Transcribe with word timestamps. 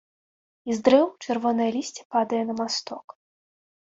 І 0.69 0.77
з 0.77 0.81
дрэў 0.85 1.03
чырвонае 1.25 1.67
лісце 1.75 2.03
падае 2.15 2.39
на 2.47 2.57
масток. 2.63 3.05